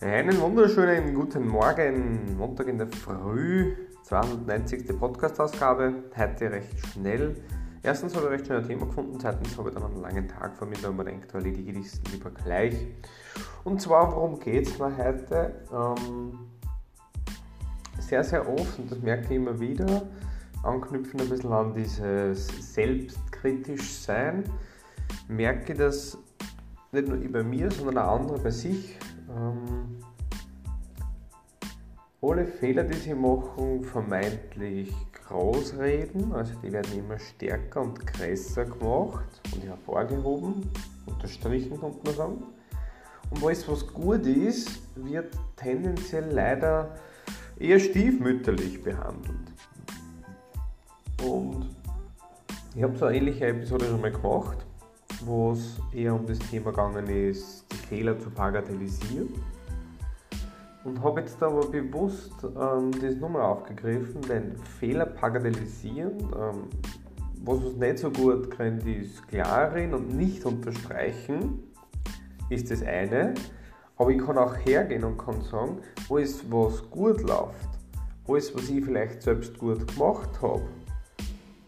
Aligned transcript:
Einen 0.00 0.40
wunderschönen 0.40 1.14
guten 1.14 1.46
Morgen, 1.46 2.36
Montag 2.36 2.66
in 2.66 2.78
der 2.78 2.88
Früh, 2.88 3.76
290. 4.02 4.88
Podcast-Ausgabe, 4.98 5.94
heute 6.16 6.50
recht 6.50 6.86
schnell. 6.88 7.36
Erstens 7.80 8.14
habe 8.14 8.26
ich 8.26 8.32
recht 8.32 8.46
schnell 8.46 8.58
ein 8.58 8.66
Thema 8.66 8.86
gefunden, 8.86 9.18
zweitens 9.20 9.56
habe 9.56 9.68
ich 9.68 9.74
dann 9.74 9.84
einen 9.84 10.00
langen 10.00 10.26
Tag 10.26 10.56
vor 10.56 10.66
mir, 10.66 10.76
da 10.82 10.90
man 10.90 11.06
denkt, 11.06 11.32
erledige 11.32 11.78
ich 11.78 11.86
es 11.86 12.02
lieber 12.12 12.30
gleich. 12.30 12.74
Und 13.62 13.80
zwar, 13.80 14.10
worum 14.12 14.40
geht 14.40 14.66
es 14.66 14.78
mir 14.78 14.94
heute? 14.96 15.54
Ähm, 15.72 16.38
sehr, 18.00 18.24
sehr 18.24 18.46
oft, 18.48 18.78
und 18.78 18.90
das 18.90 18.98
merke 18.98 19.26
ich 19.26 19.36
immer 19.36 19.58
wieder, 19.60 20.02
anknüpfen 20.64 21.20
ein 21.20 21.28
bisschen 21.28 21.52
an 21.52 21.72
dieses 21.72 22.48
selbstkritisch 22.74 23.92
sein, 23.92 24.42
merke 25.28 25.72
ich, 25.72 25.78
dass 25.78 26.18
nicht 26.94 27.08
nur 27.08 27.32
bei 27.32 27.42
mir, 27.42 27.70
sondern 27.70 27.98
auch 27.98 28.20
andere 28.20 28.38
bei 28.38 28.50
sich 28.50 28.96
ähm, 29.28 29.98
alle 32.22 32.46
Fehler, 32.46 32.84
die 32.84 32.96
sie 32.96 33.14
machen, 33.14 33.84
vermeintlich 33.84 34.94
groß 35.26 35.78
reden, 35.78 36.32
also 36.32 36.54
die 36.62 36.72
werden 36.72 36.98
immer 36.98 37.18
stärker 37.18 37.82
und 37.82 38.06
größer 38.06 38.64
gemacht 38.64 39.40
und 39.54 39.64
hervorgehoben, 39.64 40.70
unterstrichen 41.06 41.78
könnte 41.78 41.98
man 42.04 42.14
sagen. 42.14 42.42
Und 43.30 43.44
alles, 43.44 43.68
was 43.68 43.86
gut 43.86 44.26
ist, 44.26 44.80
wird 44.96 45.36
tendenziell 45.56 46.30
leider 46.30 46.94
eher 47.58 47.78
stiefmütterlich 47.78 48.82
behandelt. 48.82 49.52
Und 51.22 51.74
ich 52.74 52.82
habe 52.82 52.96
so 52.96 53.06
eine 53.06 53.16
ähnliche 53.16 53.46
Episode 53.46 53.86
schon 53.86 54.00
mal 54.00 54.12
gemacht, 54.12 54.58
wo 55.24 55.52
es 55.52 55.80
eher 55.92 56.14
um 56.14 56.26
das 56.26 56.38
Thema 56.38 56.70
gegangen 56.70 57.06
ist, 57.06 57.64
die 57.72 57.76
Fehler 57.76 58.18
zu 58.18 58.30
bagatellisieren. 58.30 59.28
Und 60.84 61.02
habe 61.02 61.20
jetzt 61.20 61.42
aber 61.42 61.66
bewusst 61.66 62.32
ähm, 62.44 62.90
das 63.00 63.16
nochmal 63.16 63.42
aufgegriffen, 63.42 64.20
denn 64.22 64.56
Fehler 64.78 65.06
bagatellisieren, 65.06 66.18
ähm, 66.18 66.68
was 67.42 67.58
uns 67.58 67.76
nicht 67.76 67.98
so 67.98 68.10
gut 68.10 68.50
kennt, 68.50 68.86
ist 68.86 69.26
klarin 69.28 69.94
und 69.94 70.14
nicht 70.14 70.44
unterstreichen, 70.44 71.62
ist 72.50 72.70
das 72.70 72.82
eine. 72.82 73.34
Aber 73.96 74.10
ich 74.10 74.18
kann 74.18 74.38
auch 74.38 74.56
hergehen 74.56 75.04
und 75.04 75.18
kann 75.18 75.40
sagen, 75.42 75.78
alles 76.10 76.44
was 76.50 76.90
gut 76.90 77.20
läuft, 77.22 77.68
alles 78.26 78.54
was 78.54 78.68
ich 78.68 78.84
vielleicht 78.84 79.22
selbst 79.22 79.58
gut 79.58 79.86
gemacht 79.86 80.30
habe, 80.42 80.62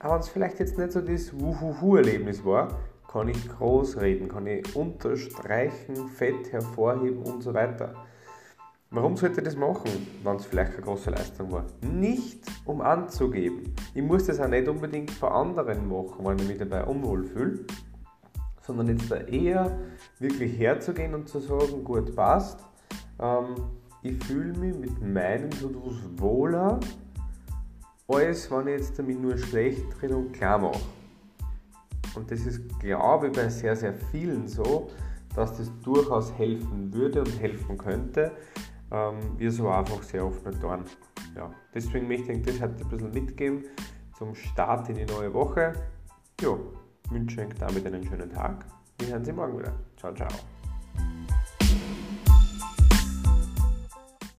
auch 0.00 0.12
wenn 0.12 0.20
es 0.20 0.28
vielleicht 0.28 0.58
jetzt 0.58 0.78
nicht 0.78 0.92
so 0.92 1.00
das 1.00 1.32
Wuhuhu-Erlebnis 1.38 2.44
war, 2.44 2.68
kann 3.08 3.28
ich 3.28 3.48
groß 3.48 4.00
reden, 4.00 4.28
kann 4.28 4.46
ich 4.46 4.76
unterstreichen, 4.76 6.08
fett 6.08 6.52
hervorheben 6.52 7.22
und 7.22 7.42
so 7.42 7.54
weiter. 7.54 7.94
Warum 8.90 9.16
sollte 9.16 9.40
ich 9.40 9.44
das 9.44 9.56
machen, 9.56 9.90
wenn 10.22 10.36
es 10.36 10.46
vielleicht 10.46 10.74
eine 10.74 10.82
große 10.82 11.10
Leistung 11.10 11.50
war? 11.50 11.64
Nicht 11.82 12.46
um 12.64 12.80
anzugeben. 12.80 13.74
Ich 13.94 14.02
muss 14.02 14.26
das 14.26 14.40
auch 14.40 14.48
nicht 14.48 14.68
unbedingt 14.68 15.10
vor 15.10 15.34
anderen 15.34 15.88
machen, 15.88 16.24
weil 16.24 16.40
ich 16.40 16.48
mich 16.48 16.58
dabei 16.58 16.84
unwohl 16.84 17.24
fühle, 17.24 17.64
sondern 18.62 18.88
jetzt 18.88 19.10
da 19.10 19.16
eher 19.16 19.78
wirklich 20.18 20.58
herzugehen 20.58 21.14
und 21.14 21.28
zu 21.28 21.40
sagen, 21.40 21.84
gut, 21.84 22.14
passt, 22.14 22.60
ähm, 23.20 23.56
ich 24.02 24.22
fühle 24.24 24.58
mich 24.58 24.76
mit 24.78 25.00
meinen 25.02 25.50
To-Dos 25.50 25.96
wohler, 26.16 26.78
als 28.06 28.50
wenn 28.50 28.68
ich 28.68 28.78
jetzt 28.78 28.98
damit 28.98 29.20
nur 29.20 29.36
schlecht 29.36 29.84
rede 30.02 30.16
und 30.16 30.32
klar 30.32 30.58
mache. 30.58 30.80
Und 32.18 32.30
das 32.30 32.40
ist, 32.40 32.78
glaube 32.80 33.28
ich, 33.28 33.32
bei 33.32 33.48
sehr, 33.48 33.76
sehr 33.76 33.94
vielen 33.94 34.48
so, 34.48 34.90
dass 35.36 35.56
das 35.56 35.70
durchaus 35.82 36.32
helfen 36.32 36.92
würde 36.92 37.20
und 37.20 37.40
helfen 37.40 37.78
könnte. 37.78 38.32
Ähm, 38.90 39.18
wir 39.36 39.52
so 39.52 39.68
einfach 39.68 40.02
sehr 40.02 40.26
oft 40.26 40.44
nicht 40.44 40.60
tun. 40.60 40.84
Ja, 41.36 41.50
deswegen 41.72 42.08
möchte 42.08 42.32
ich 42.32 42.42
das 42.42 42.60
heute 42.60 42.82
ein 42.82 42.88
bisschen 42.88 43.12
mitgeben 43.12 43.64
zum 44.16 44.34
Start 44.34 44.88
in 44.88 44.96
die 44.96 45.04
neue 45.04 45.32
Woche. 45.32 45.74
Ja, 46.40 46.56
wünsche 47.10 47.40
euch 47.42 47.54
damit 47.60 47.86
einen 47.86 48.04
schönen 48.04 48.30
Tag. 48.30 48.64
Wir 48.98 49.08
hören 49.08 49.20
uns 49.20 49.32
morgen 49.32 49.58
wieder. 49.58 49.72
Ciao, 49.96 50.12
ciao. 50.12 50.28